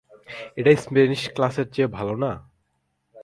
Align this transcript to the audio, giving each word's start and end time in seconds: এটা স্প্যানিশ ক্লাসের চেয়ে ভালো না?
এটা 0.57 0.71
স্প্যানিশ 0.75 1.21
ক্লাসের 1.35 1.67
চেয়ে 1.73 1.95
ভালো 1.97 2.13
না? 2.15 2.31